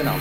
[0.00, 0.14] in En.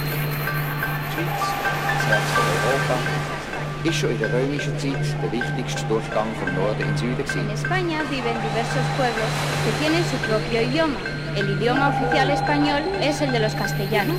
[7.52, 9.30] España viven diversos pueblos
[9.64, 10.98] que tienen su propio idioma.
[11.36, 14.18] El idioma oficial español es el de los castellanos.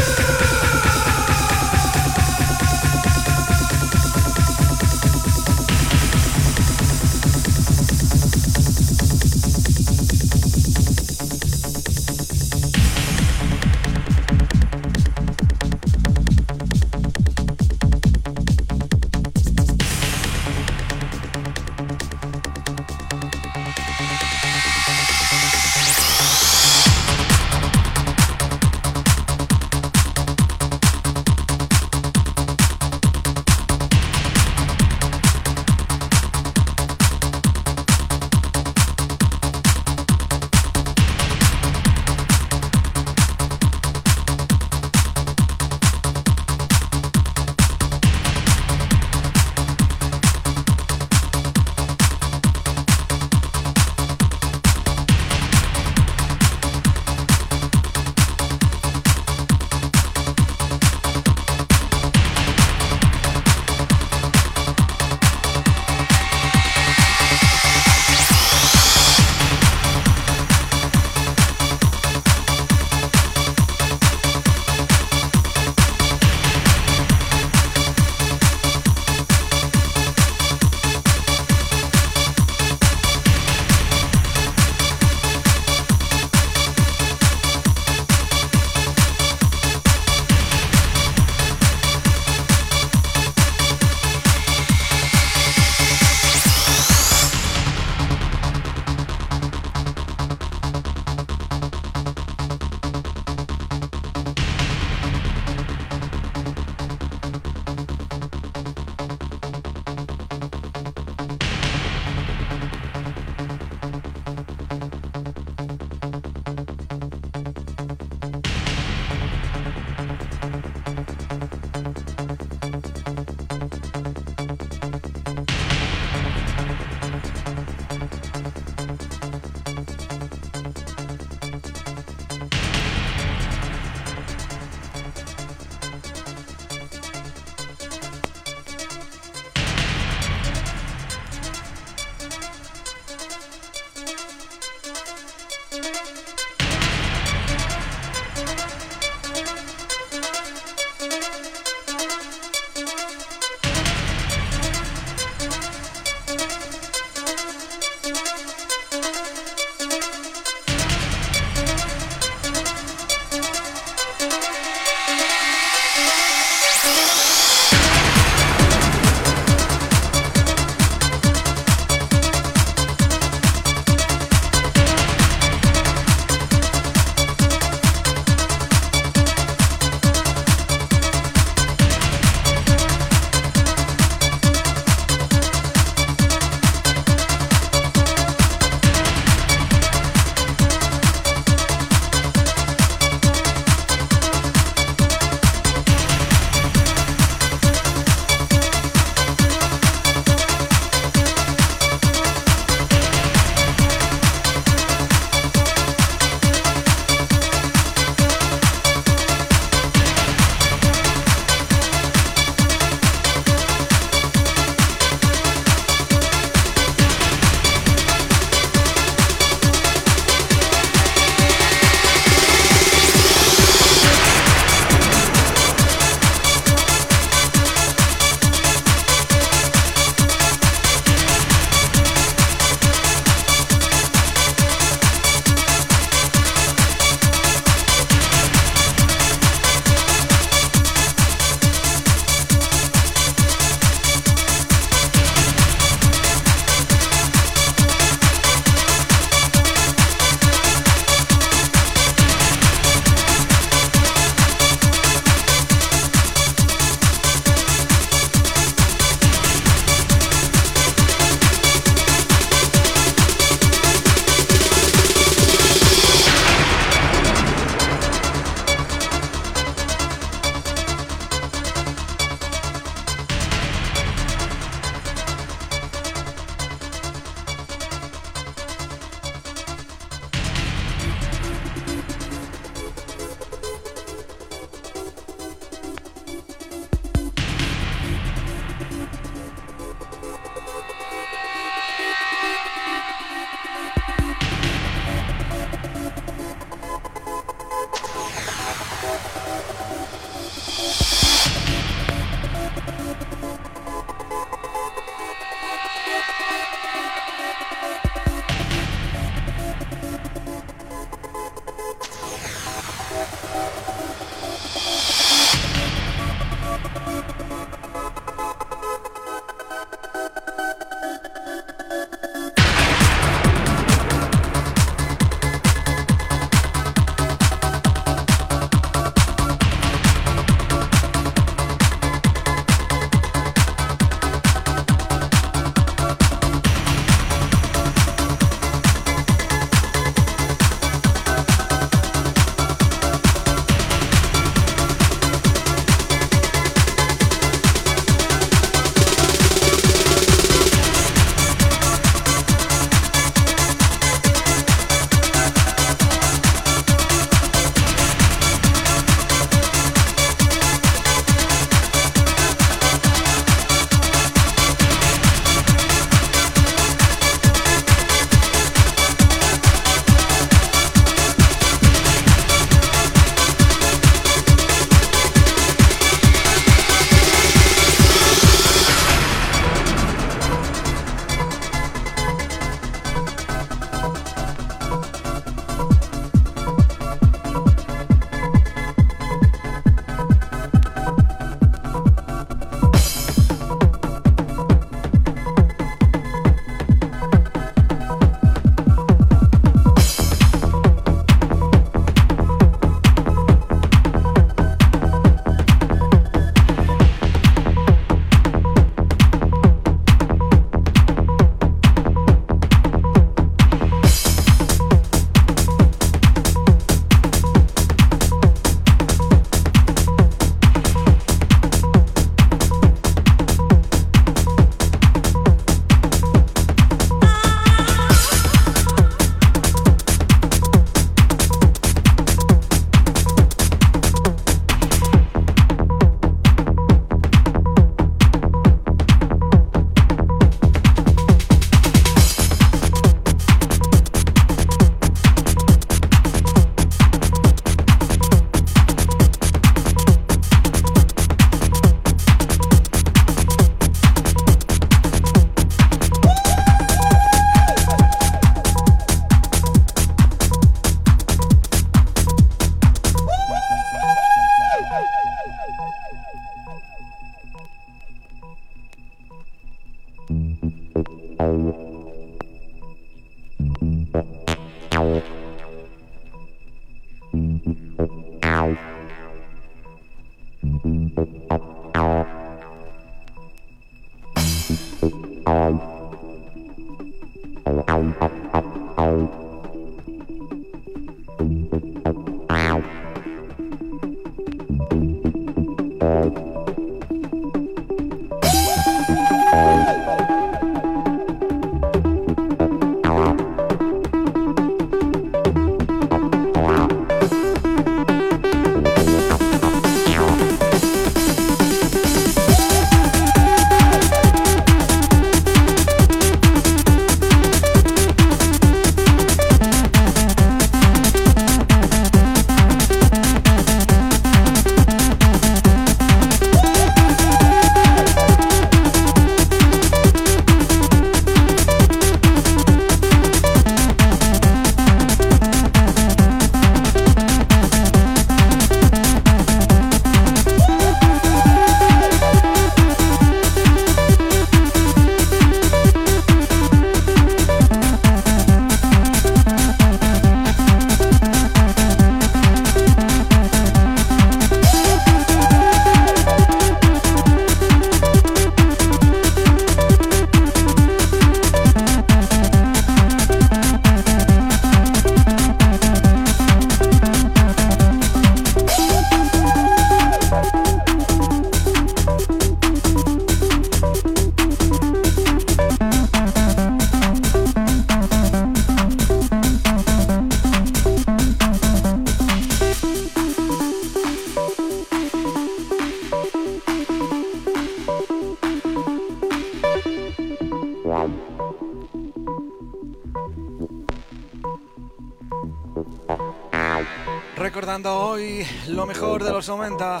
[599.48, 600.00] 90.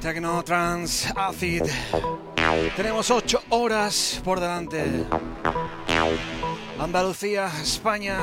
[0.00, 1.62] Tecno Trans Acid.
[2.76, 5.04] Tenemos 8 horas por delante.
[6.78, 8.20] Andalucía, España.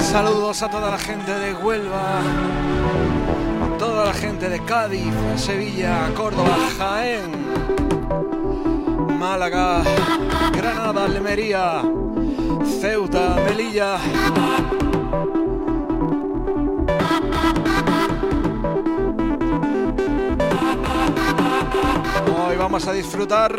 [0.00, 2.20] Saludos a toda la gente de Huelva,
[3.78, 7.30] toda la gente de Cádiz, Sevilla, Córdoba, Jaén,
[9.16, 9.84] Málaga,
[10.52, 11.82] Granada, Almería,
[12.80, 13.96] Ceuta, Melilla.
[22.48, 23.52] Hoy vamos a disfrutar.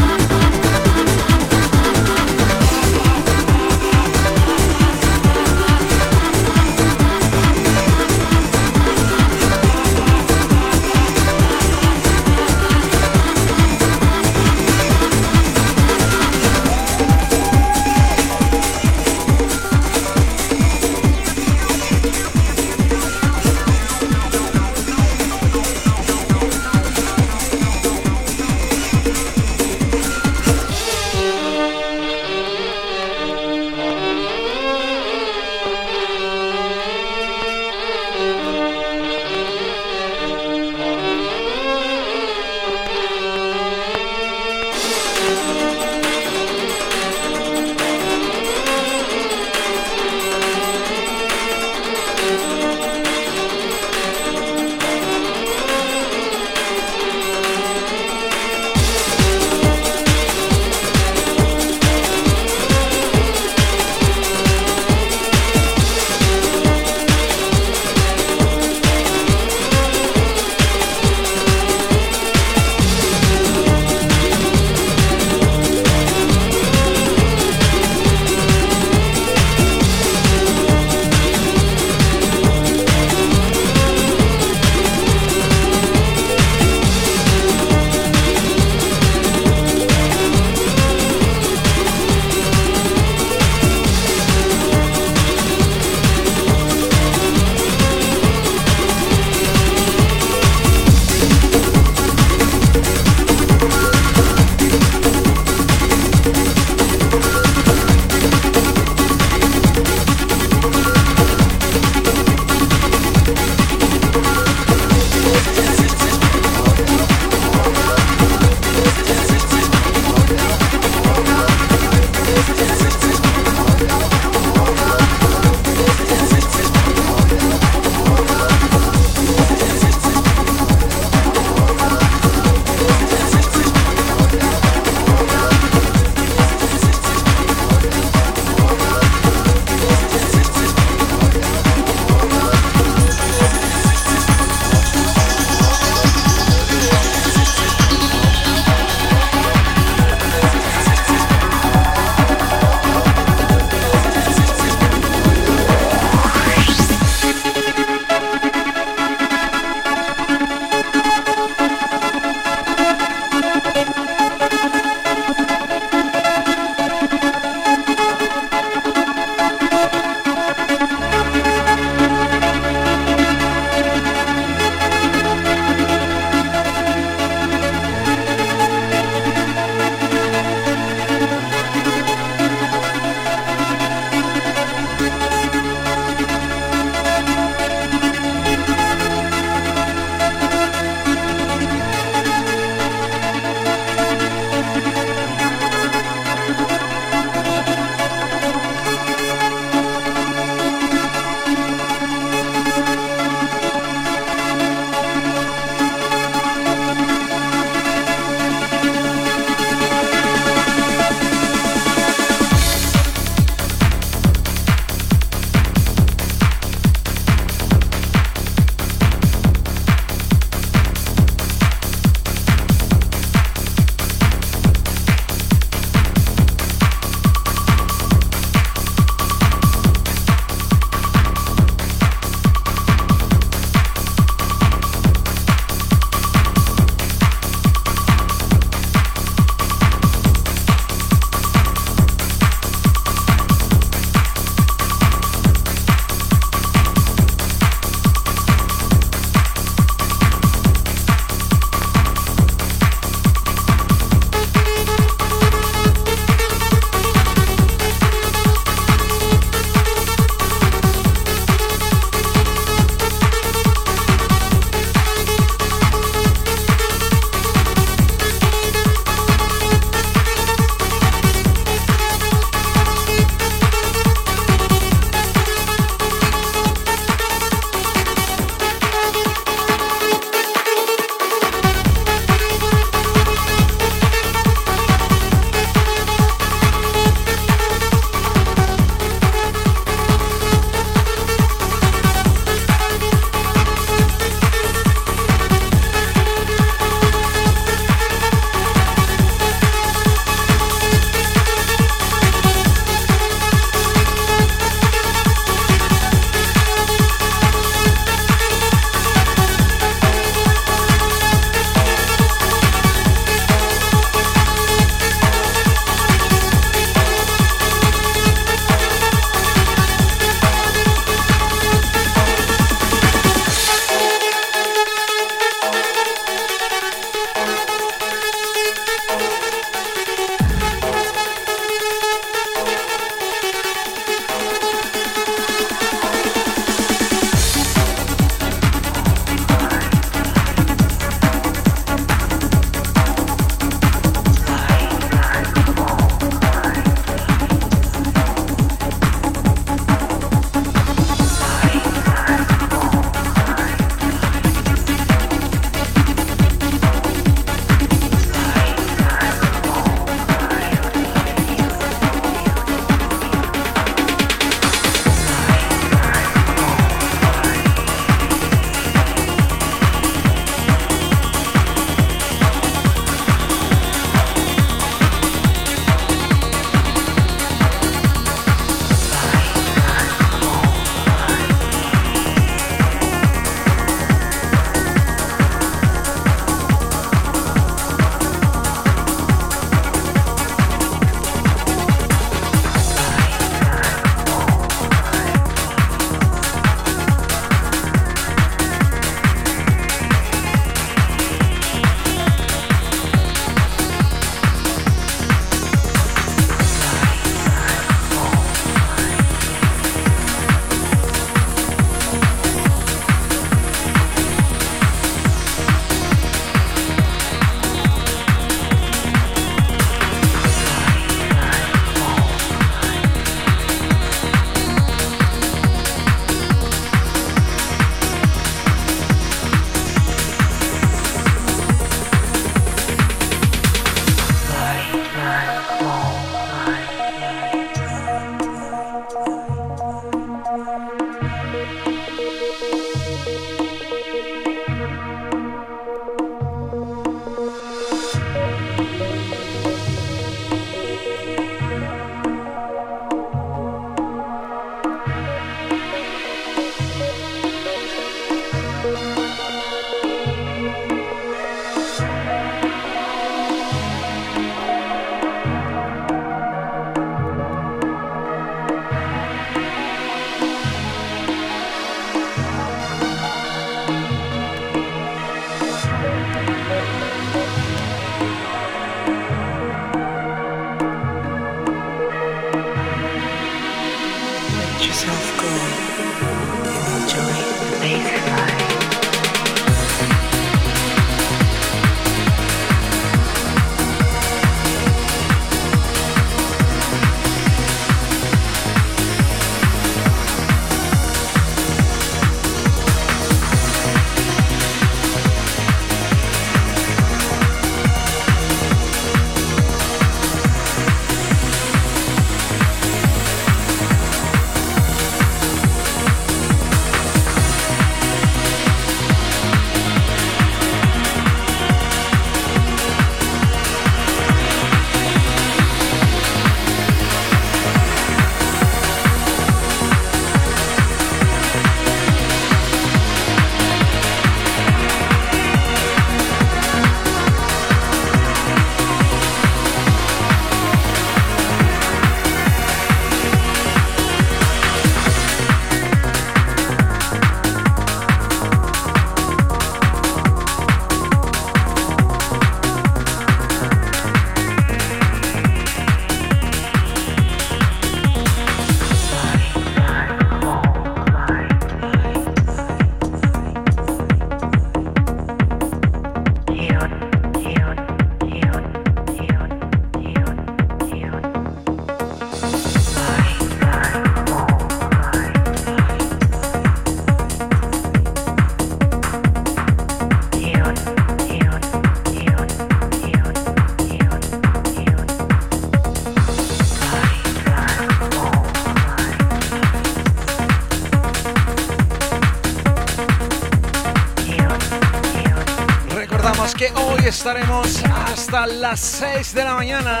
[598.38, 600.00] Hasta las 6 de la mañana.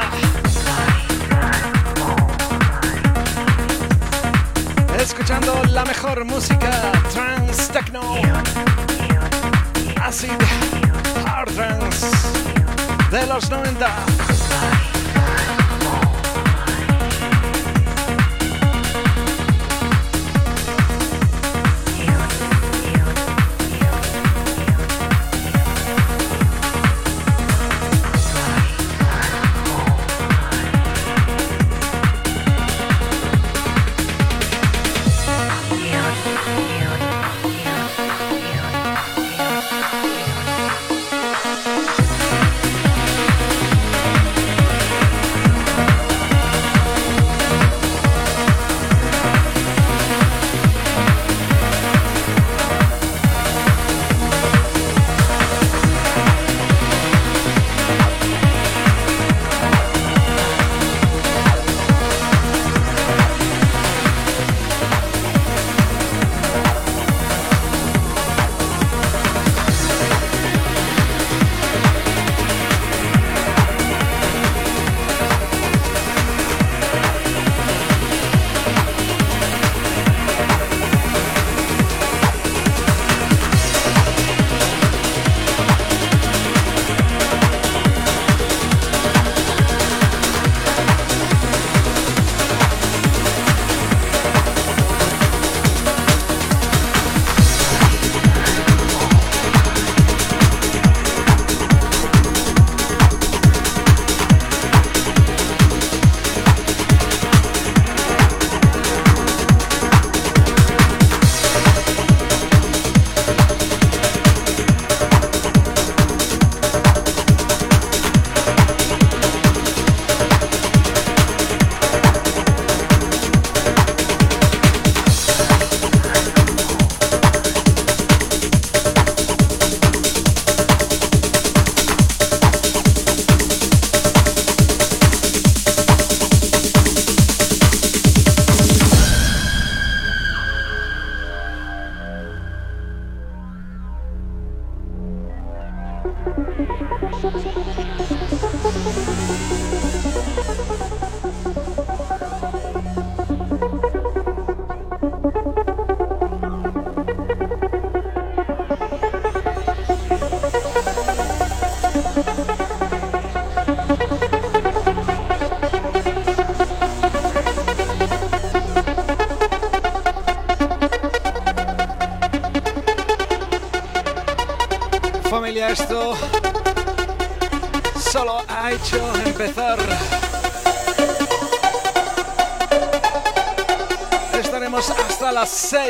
[5.00, 8.00] Escuchando la mejor música trans techno,
[10.00, 10.30] acid,
[11.26, 12.06] hard trance
[13.10, 14.17] de los 90.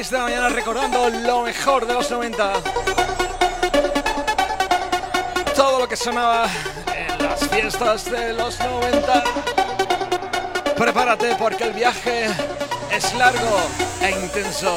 [0.09, 2.63] 6 de mañana recordando lo mejor de los 90.
[5.55, 6.49] Todo lo que sonaba
[6.95, 9.25] en las fiestas de los 90.
[10.79, 12.25] Prepárate porque el viaje
[12.91, 13.61] es largo
[14.01, 14.75] e intenso.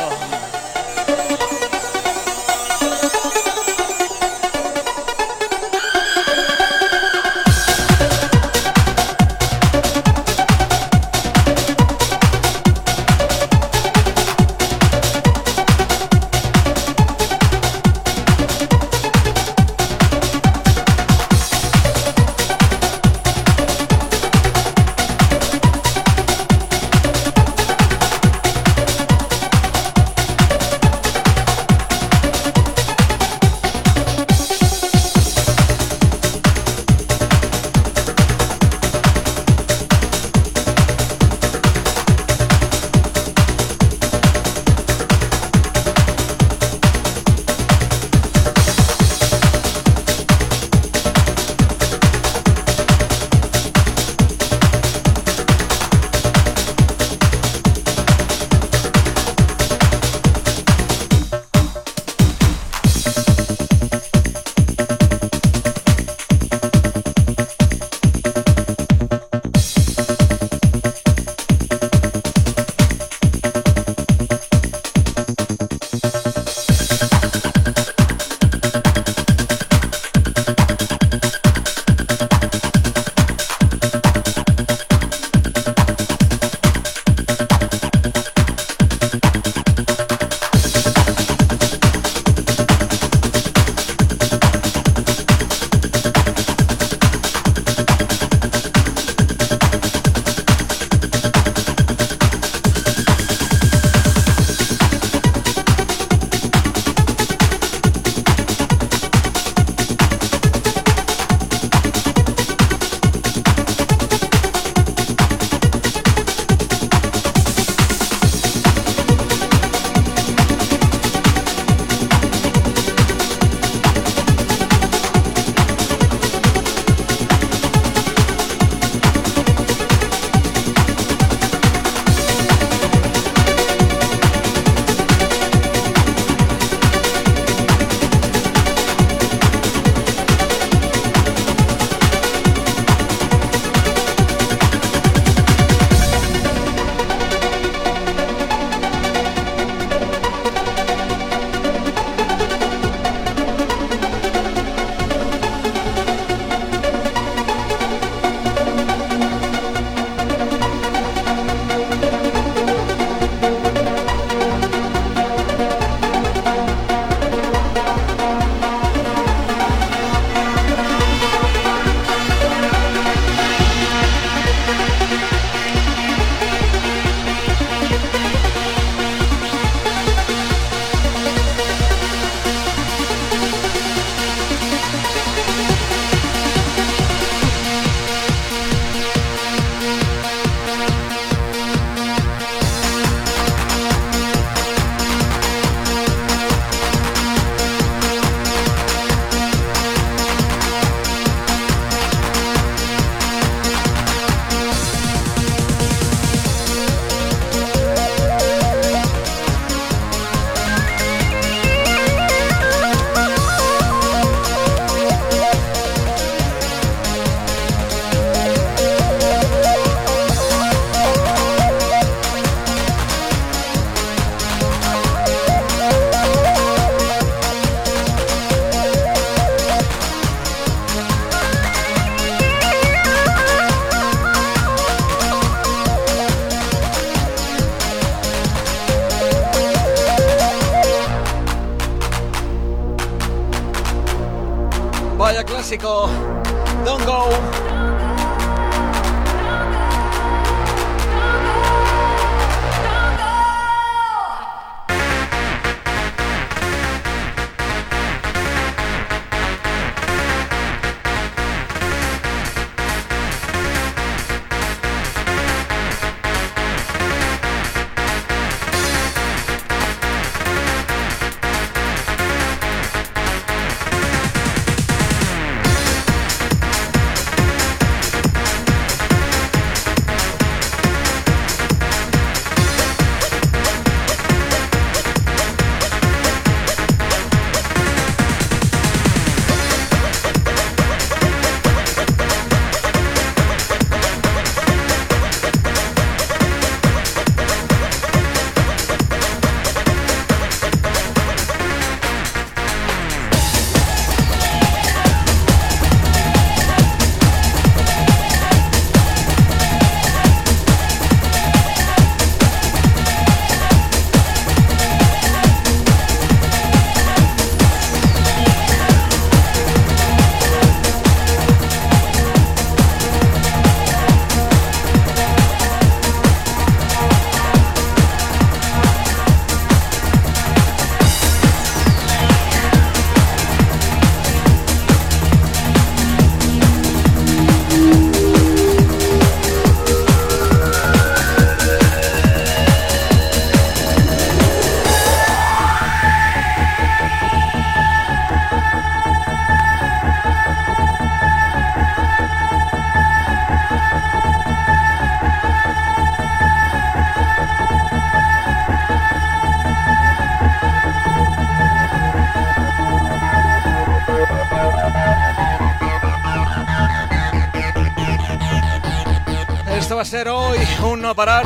[370.12, 371.46] Ser hoy un no parar.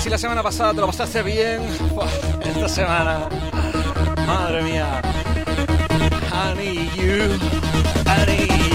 [0.00, 1.60] Si la semana pasada te lo pasaste bien,
[2.40, 3.28] esta semana,
[4.24, 5.02] madre mía.
[6.32, 7.34] I need you,
[8.06, 8.65] I need you.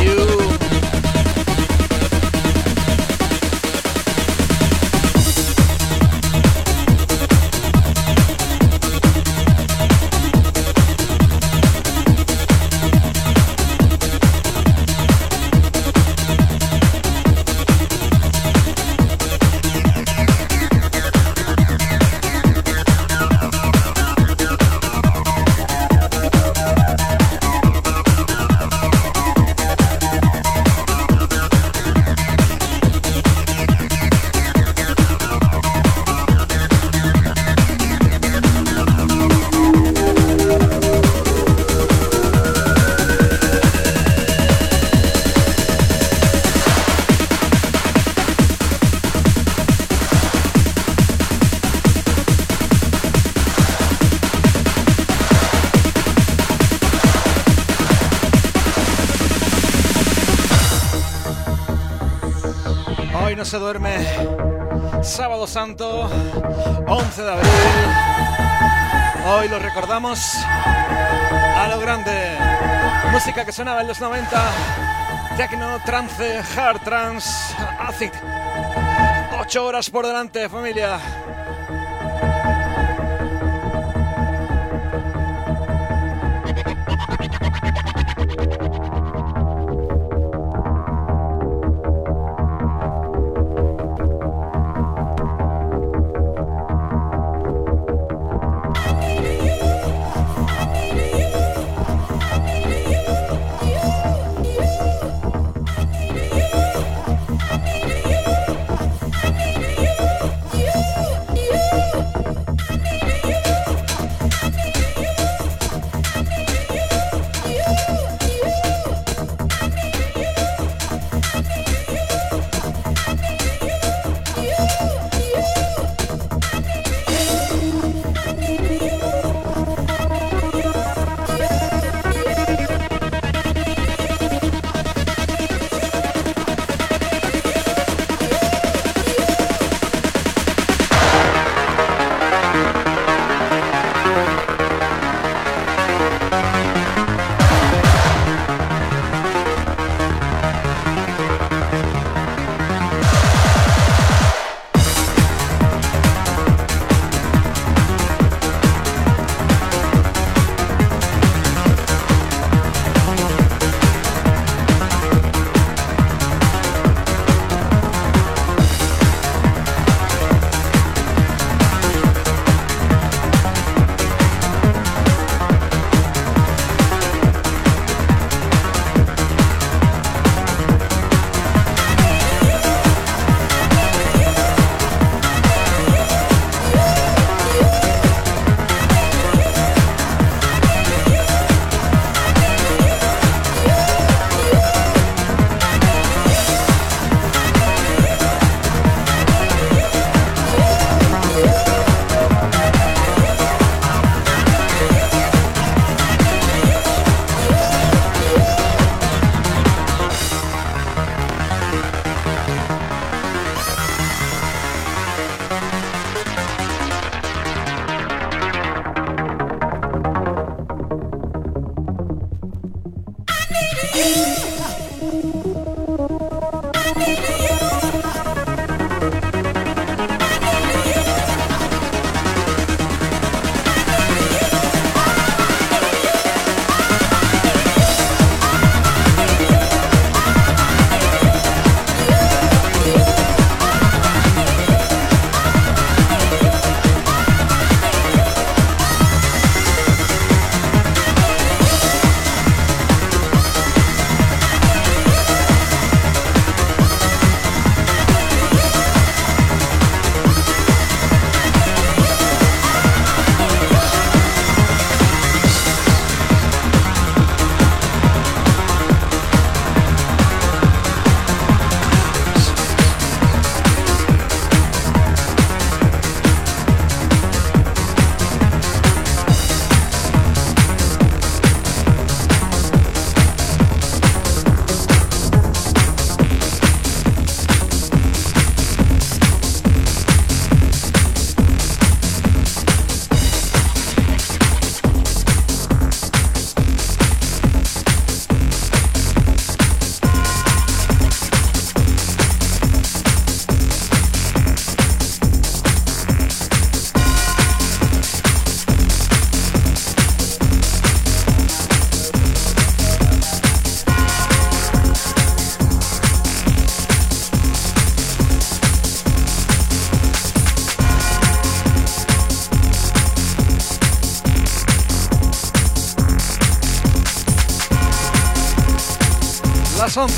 [63.51, 63.97] Se duerme.
[65.03, 66.09] Sábado Santo,
[66.87, 67.51] 11 de abril.
[69.27, 72.37] Hoy lo recordamos a lo grande.
[73.11, 74.41] Música que sonaba en los 90.
[75.35, 78.11] Techno, trance, hard trance, acid.
[79.37, 80.97] Ocho horas por delante, familia.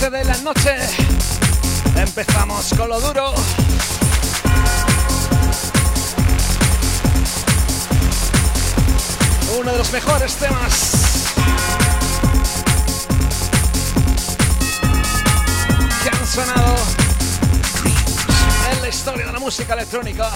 [0.04, 0.76] Las 11 de la noche.
[1.96, 3.34] Empezamos con lo duro.
[9.60, 10.92] Uno de los mejores temas
[16.04, 16.76] que han sonado
[18.72, 20.32] en la historia de la música electrónica.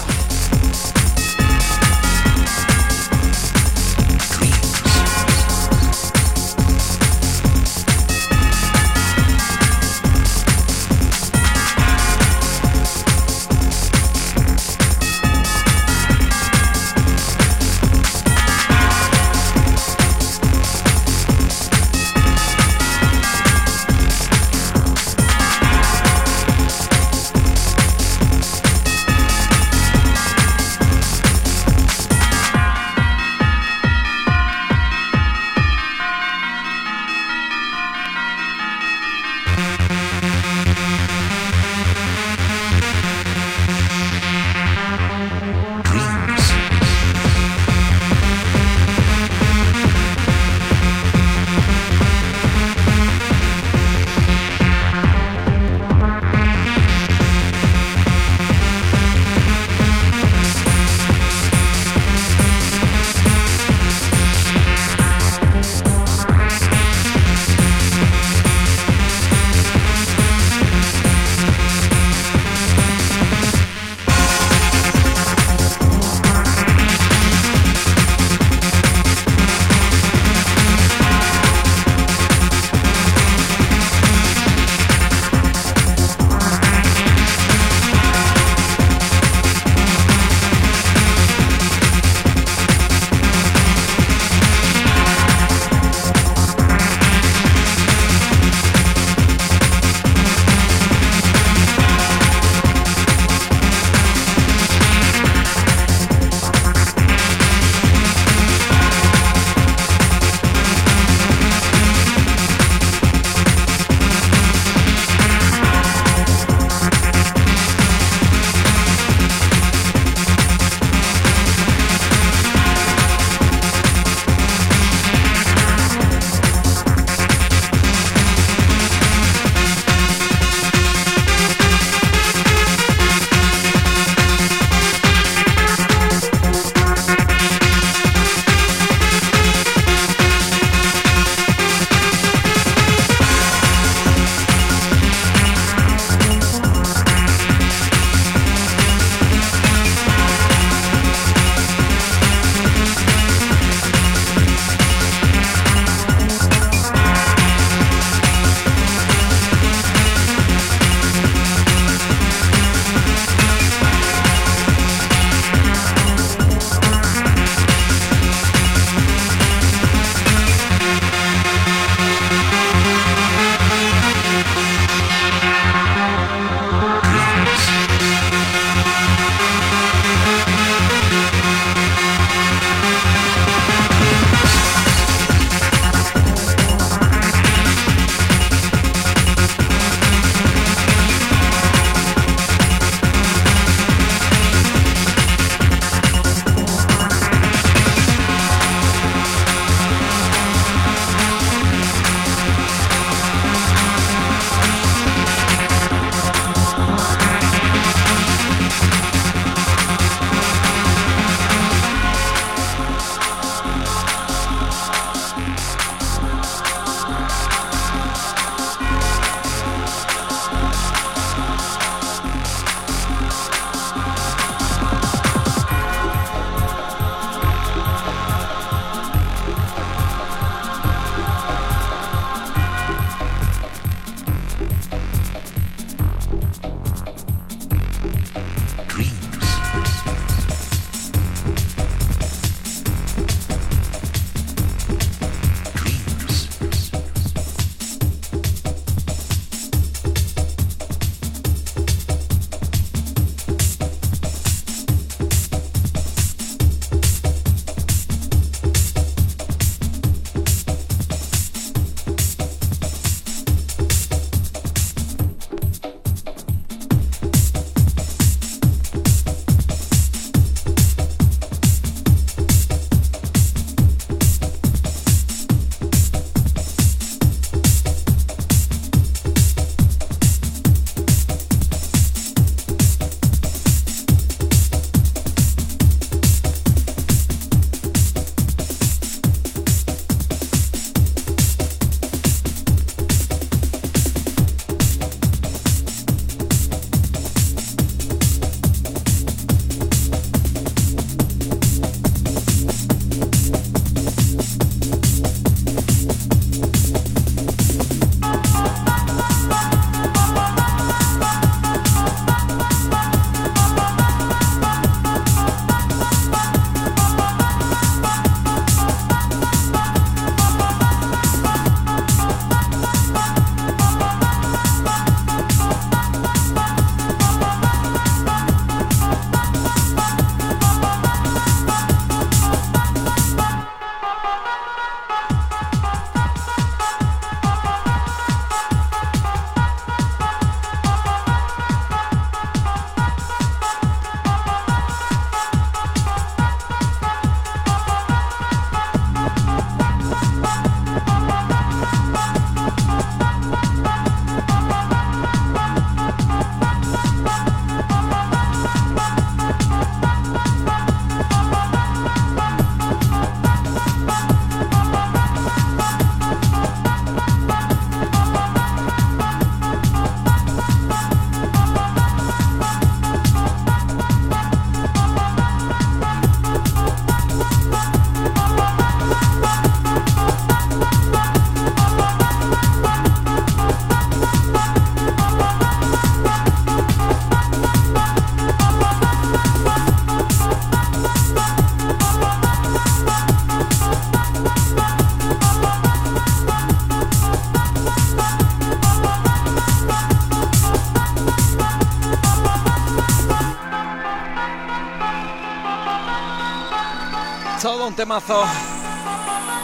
[407.97, 408.45] Temazo.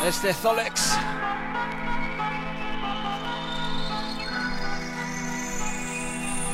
[0.08, 0.98] Este Zolex.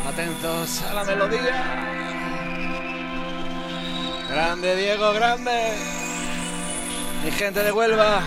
[0.05, 1.63] Atentos a la melodía.
[4.29, 5.71] Grande Diego, grande.
[7.23, 8.23] Mi gente de Huelva.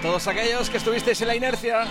[0.00, 1.84] Todos aquellos que estuvisteis en la inercia.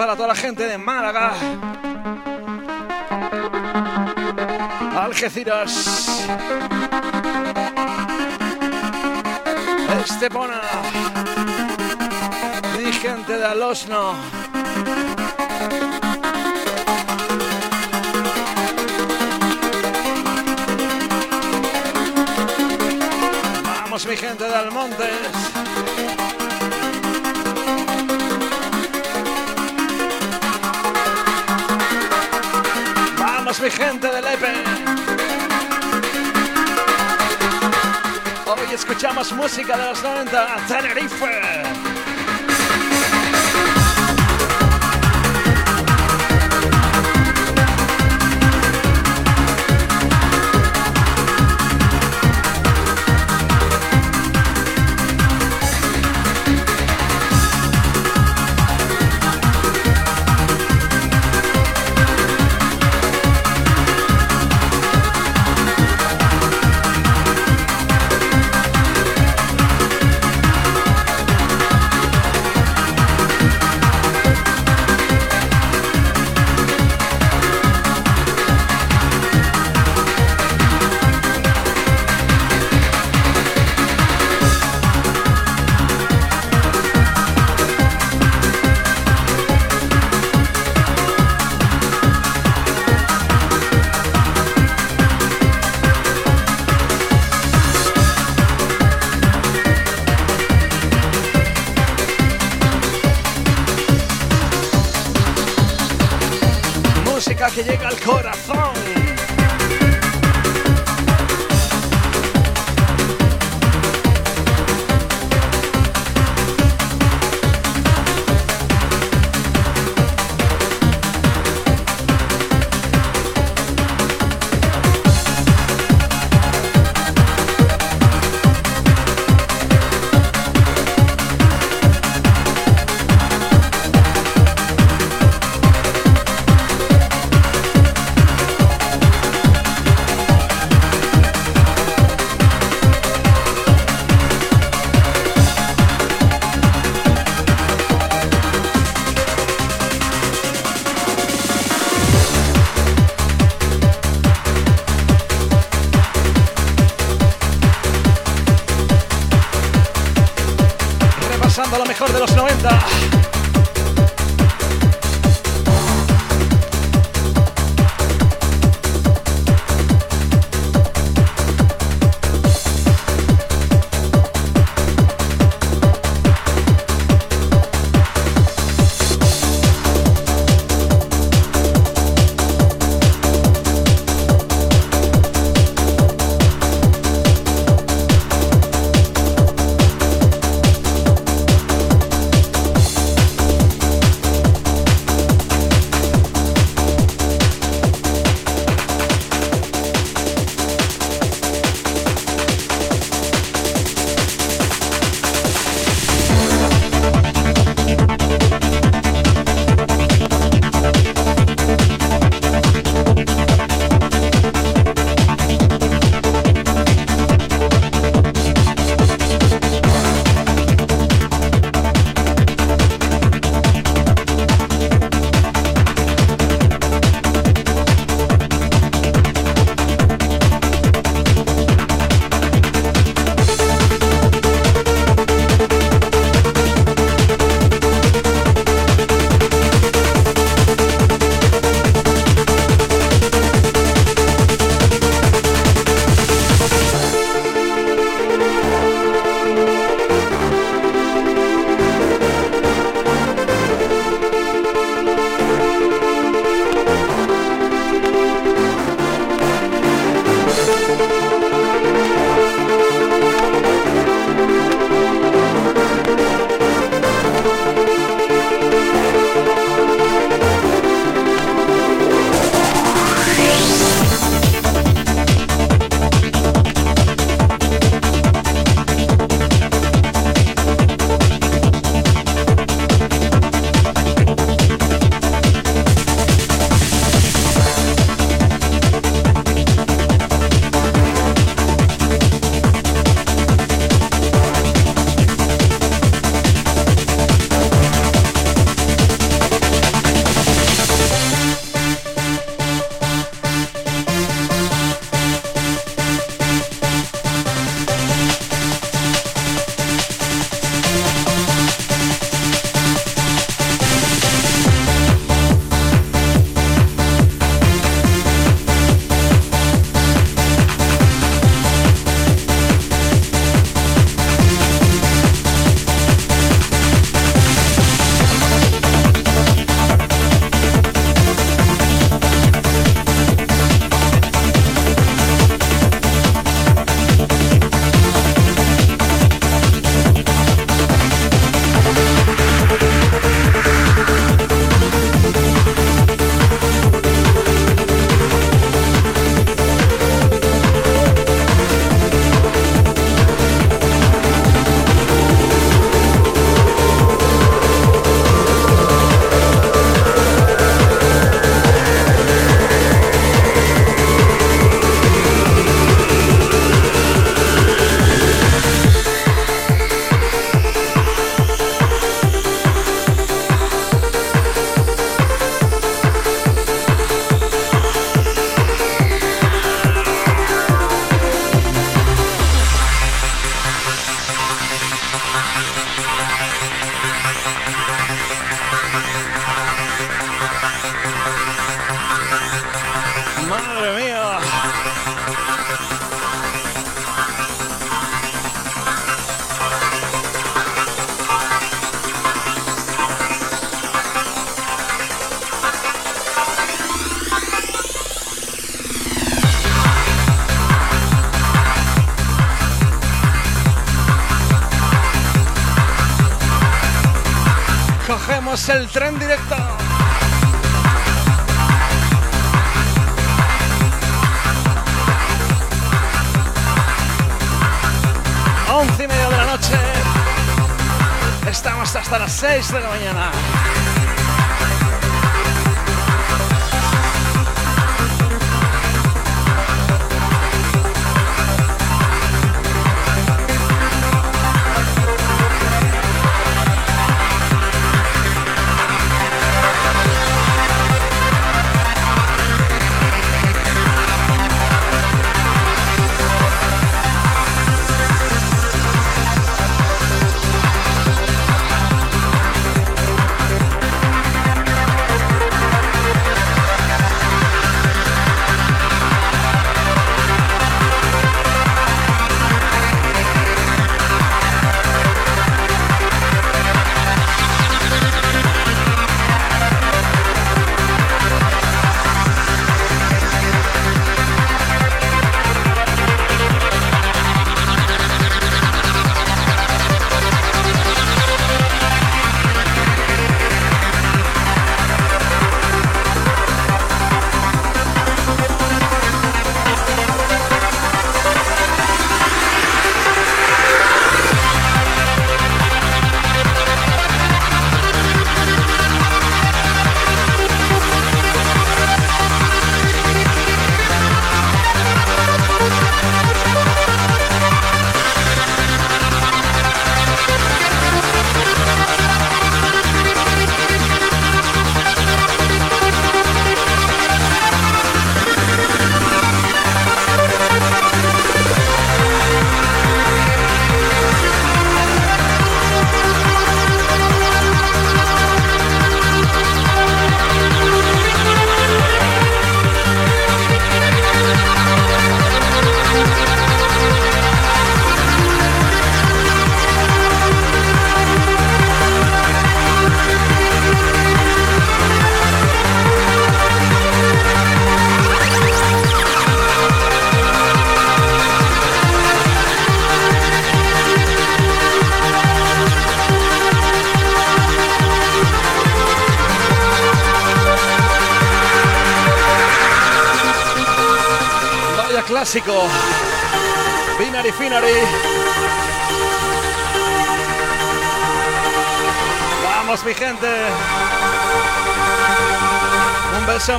[0.00, 1.34] Para toda la gente de Málaga.
[4.96, 6.26] Algeciras.
[10.02, 10.62] Estepona.
[12.78, 14.14] Mi gente de Alosno.
[23.64, 25.50] Vamos mi gente de Almontes.
[33.58, 34.46] Mi gente de Lepe.
[38.46, 41.89] Hoy escuchamos música de los 90, Tenerife.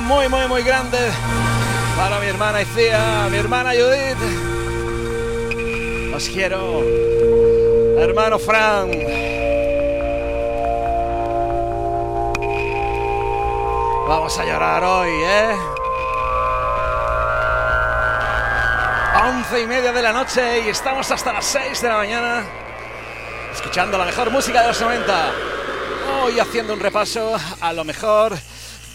[0.02, 0.98] Muy, muy, muy grande
[1.96, 4.18] para mi hermana Icía, mi hermana Judith.
[6.14, 6.82] Os quiero.
[7.98, 8.90] Hermano Fran.
[14.08, 15.56] Vamos a llorar hoy, ¿eh?
[19.24, 22.44] Once y media de la noche y estamos hasta las 6 de la mañana
[23.54, 25.30] escuchando la mejor música de los 90.
[26.22, 28.36] Hoy haciendo un repaso a lo mejor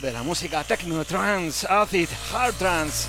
[0.02, 3.08] de la música techno, trance, acid, hard trance.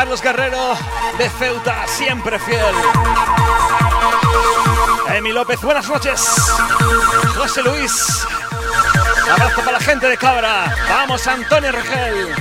[0.00, 0.78] Carlos Guerrero
[1.18, 2.74] de Ceuta, siempre fiel.
[5.14, 6.26] Emi López, buenas noches.
[7.36, 8.26] José Luis,
[9.30, 10.74] abrazo para la gente de Cabra.
[10.88, 12.34] Vamos, Antonio Regel.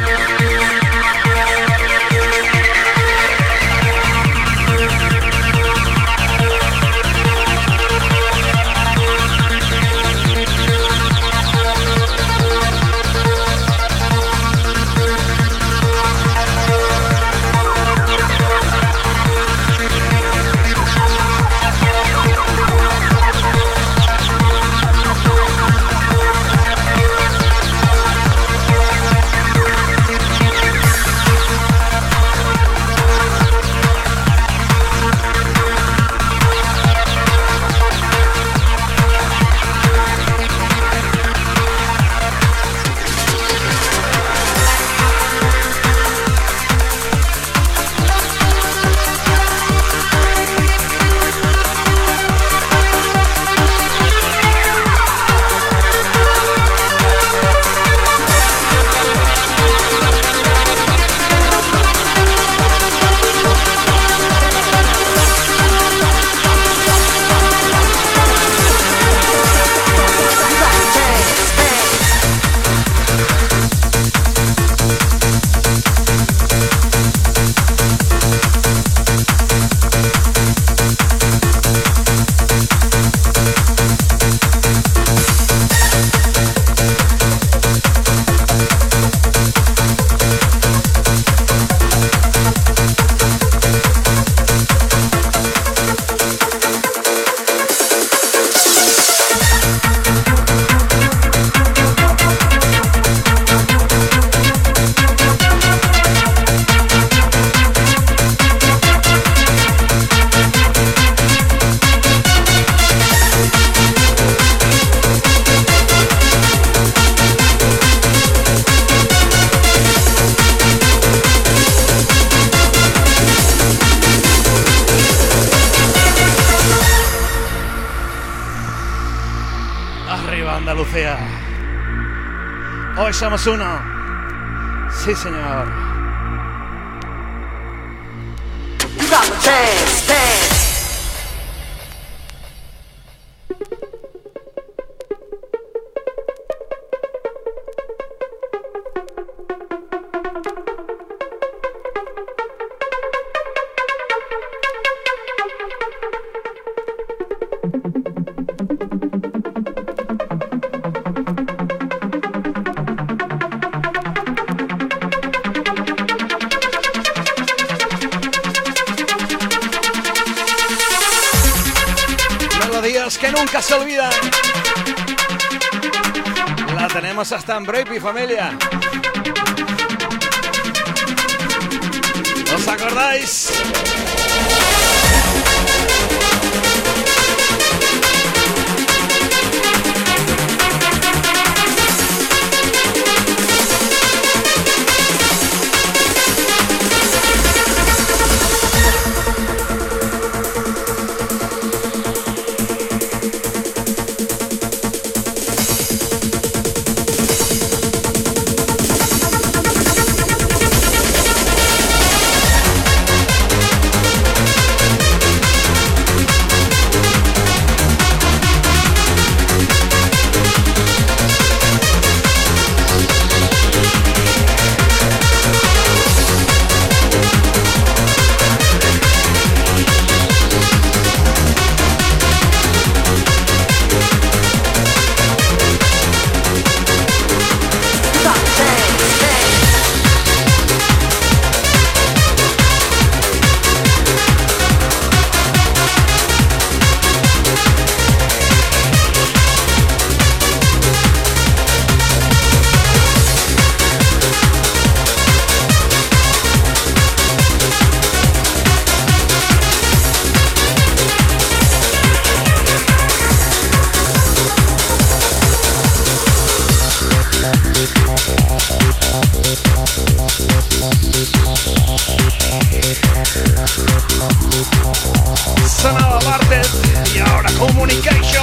[277.60, 278.39] Communication.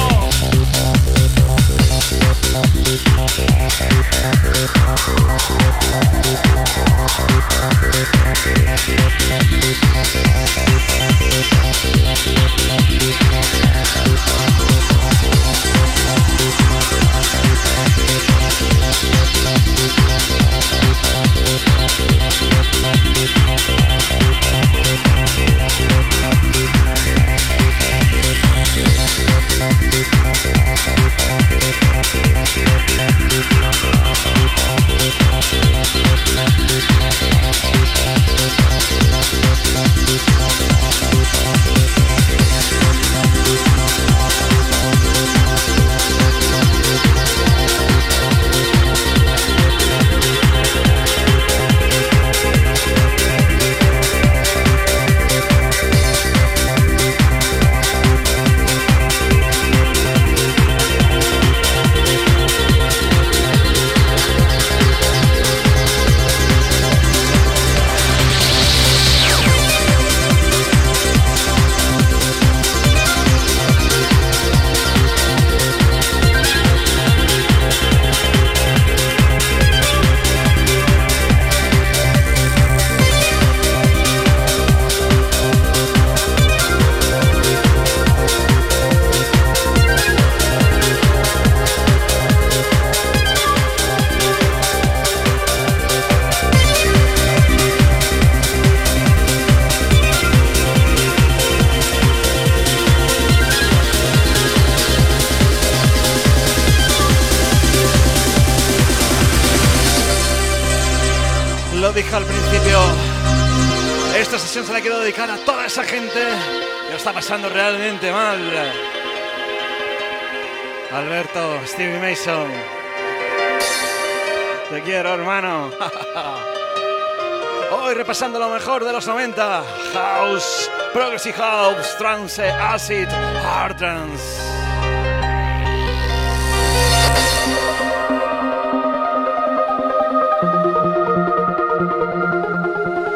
[128.77, 129.65] mejor de los 90.
[129.95, 134.43] House, Progressive House, Trance, Acid, Hard Trance.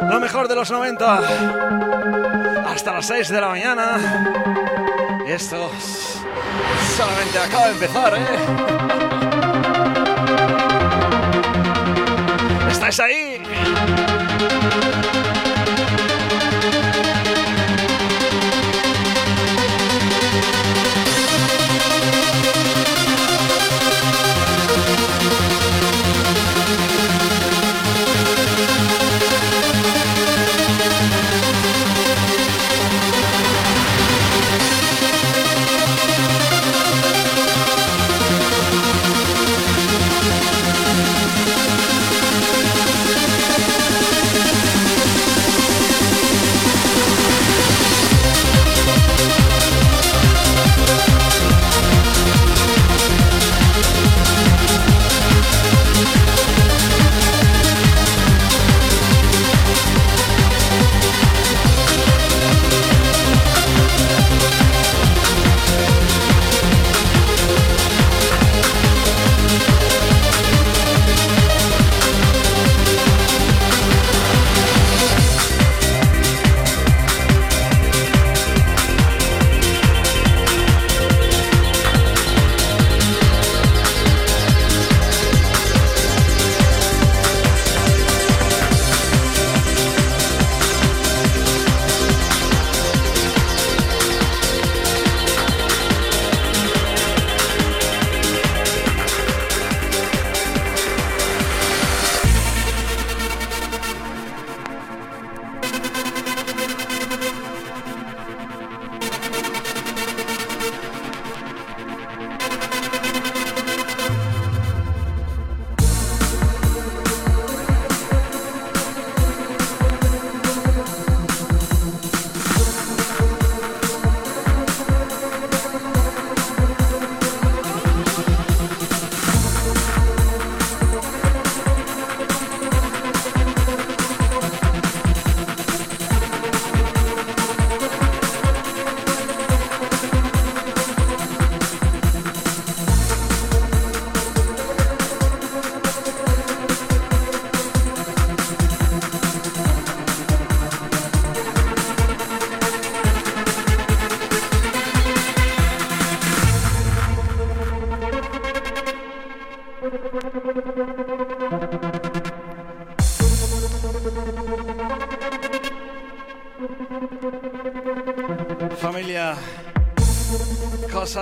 [0.09, 1.21] Lo mejor de los 90.
[2.67, 3.99] Hasta las 6 de la mañana.
[5.27, 5.71] Esto
[6.97, 8.27] solamente acaba de empezar, ¿eh?
[12.71, 14.10] ¿Estáis ahí?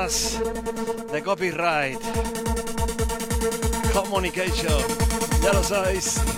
[0.09, 2.01] the copyright
[3.93, 4.71] communication.
[5.43, 6.38] Yellow size.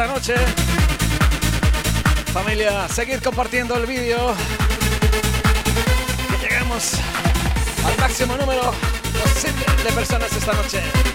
[0.00, 0.34] Esta noche.
[2.32, 4.34] Familia, seguid compartiendo el vídeo.
[6.30, 6.94] Que lleguemos
[7.84, 8.72] al máximo número
[9.84, 11.09] de personas esta noche.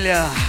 [0.00, 0.39] Buen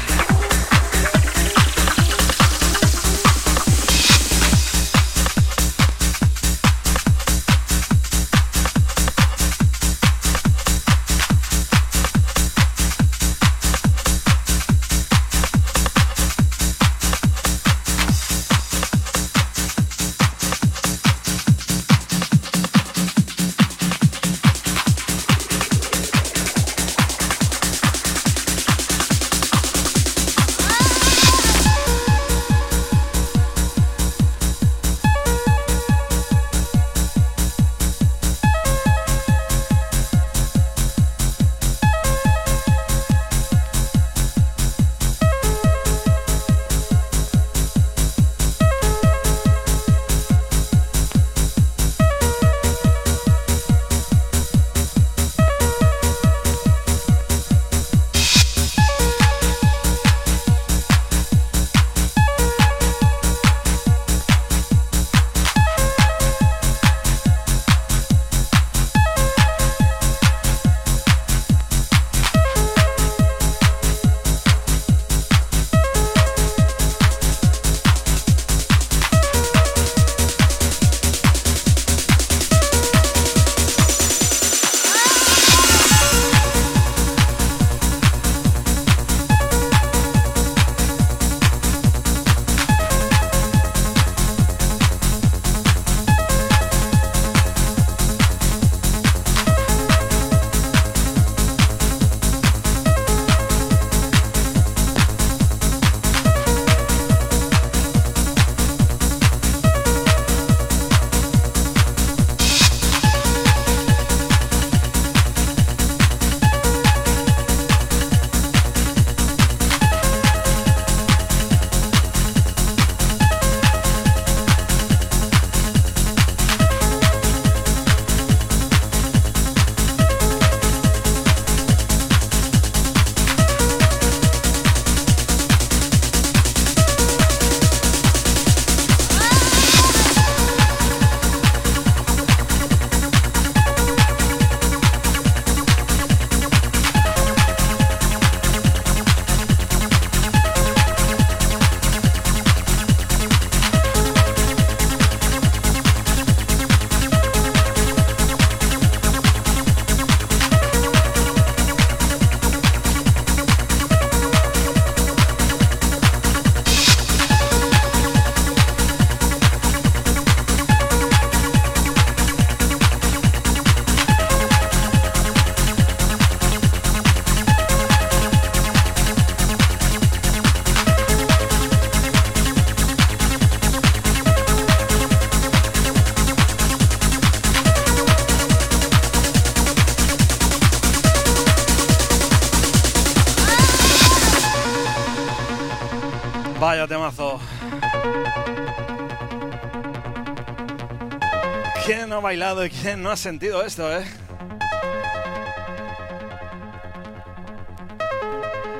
[202.97, 204.03] no ha sentido esto, eh?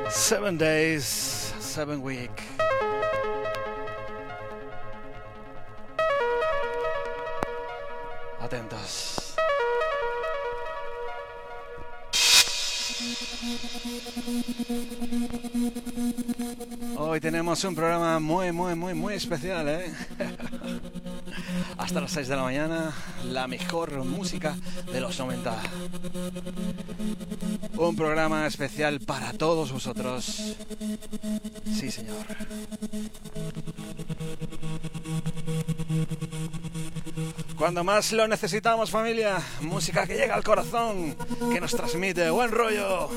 [0.10, 2.32] Seven days, seven week.
[8.40, 9.36] Atentos.
[16.98, 19.94] Hoy tenemos un programa muy, muy, muy, muy especial, ¿eh?
[21.91, 22.93] Hasta las 6 de la mañana,
[23.26, 24.55] la mejor música
[24.93, 25.61] de los 90.
[27.76, 30.55] Un programa especial para todos vosotros.
[31.65, 32.26] Sí, señor.
[37.57, 41.18] Cuando más lo necesitamos, familia, música que llega al corazón,
[41.51, 43.09] que nos transmite buen rollo,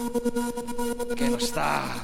[1.14, 2.02] que nos está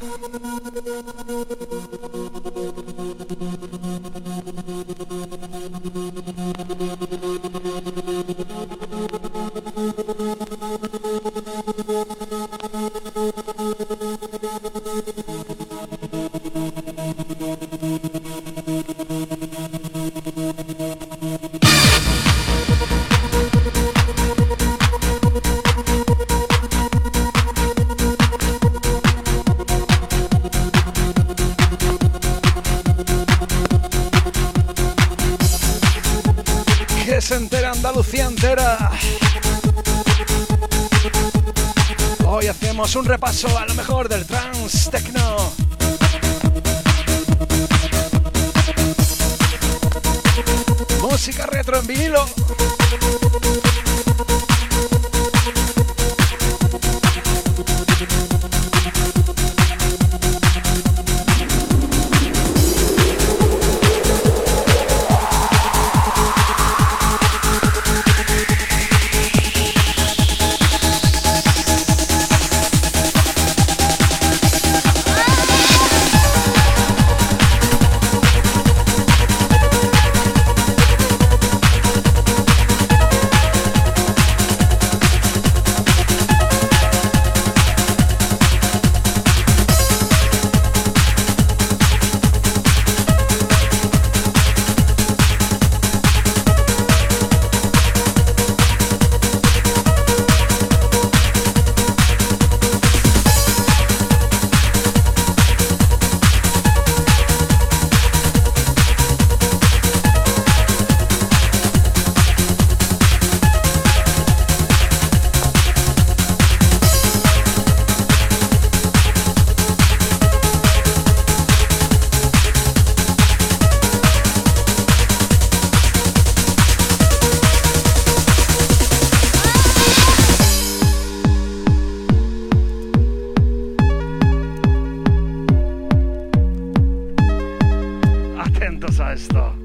[139.20, 139.59] Leicester.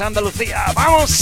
[0.00, 0.66] Andalucía.
[0.74, 1.15] ¡Vamos!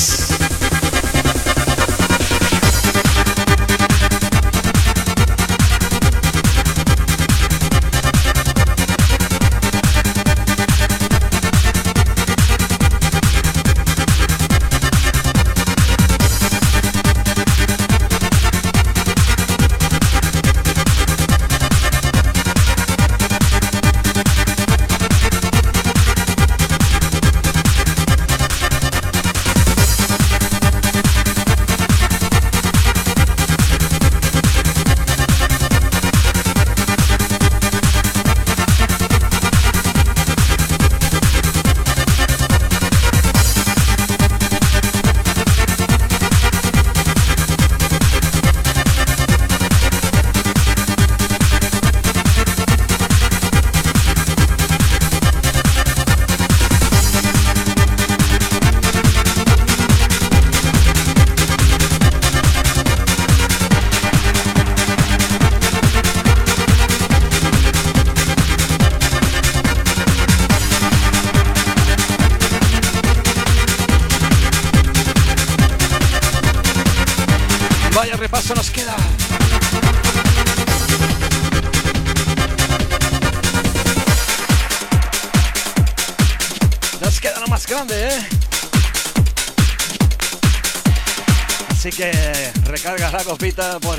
[93.57, 93.94] The boy.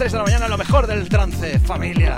[0.00, 2.09] 6 de la mañana, lo mejor del trance, familia.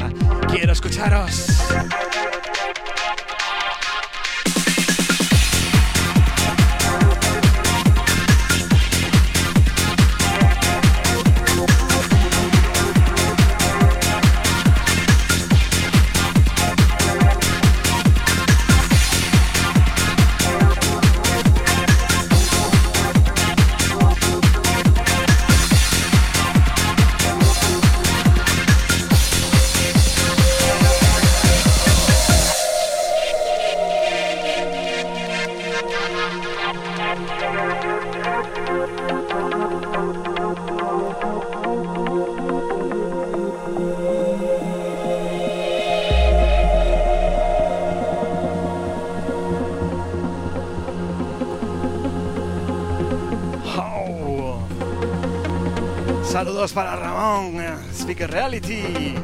[56.32, 59.14] Saludos para Ramón, eh, Speaker Reality,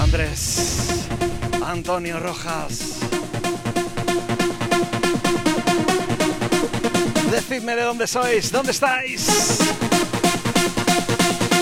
[0.00, 1.06] Andrés,
[1.62, 2.95] Antonio Rojas.
[7.36, 9.58] Decidme de dónde sois, dónde estáis.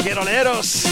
[0.04, 0.86] Quiero leeros.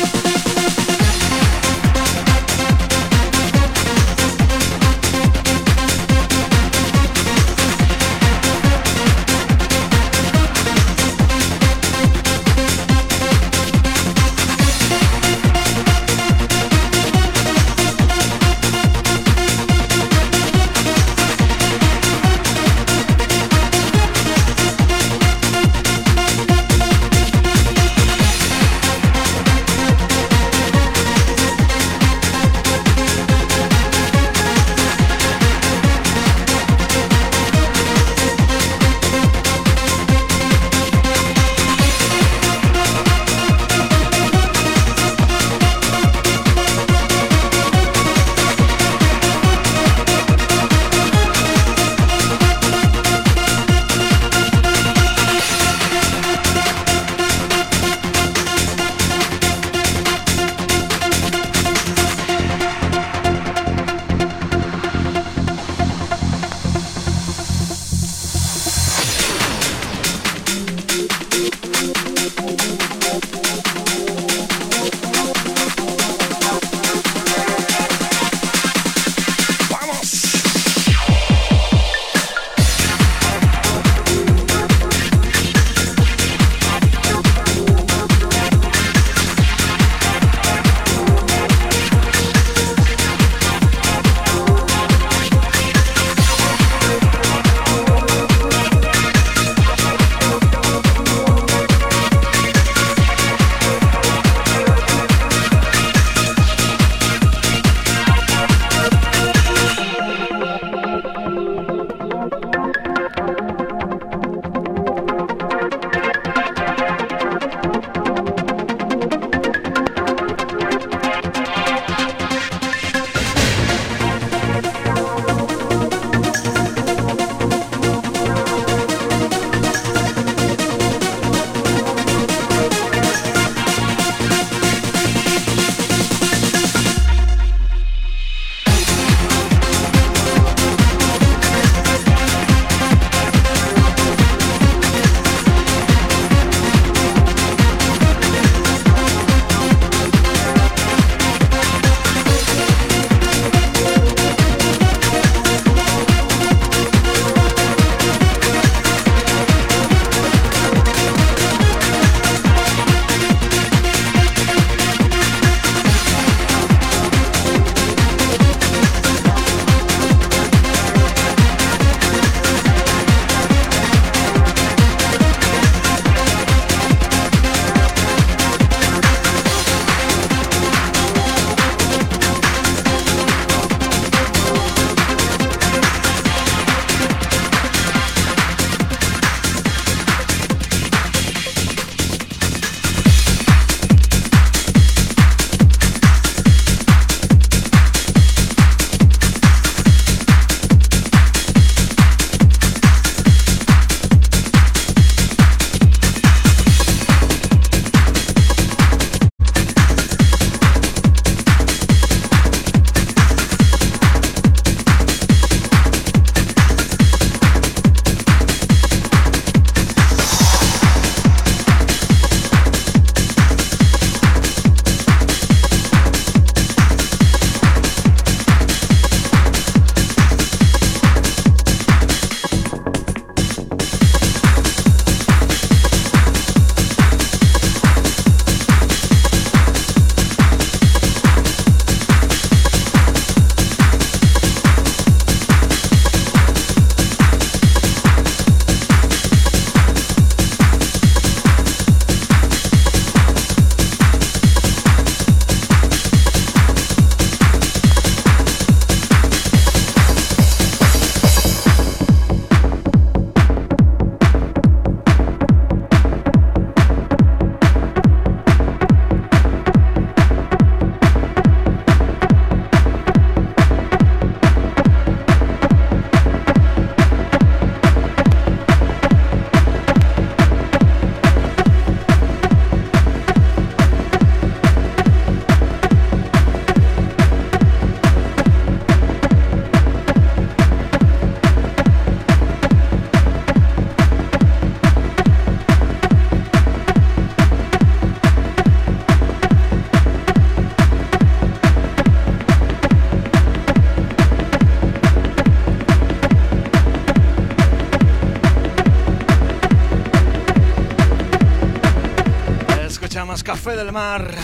[313.93, 314.42] Más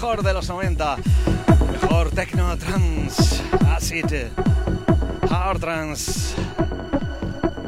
[0.00, 0.96] mejor de los 90.
[1.72, 4.06] Mejor techno, trans, acid,
[5.28, 6.34] hard trans.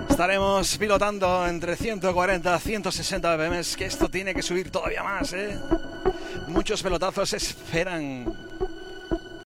[0.09, 5.61] Estaremos pilotando entre 140 y 160 BPM, que esto tiene que subir todavía más, ¿eh?
[6.49, 8.32] Muchos pelotazos esperan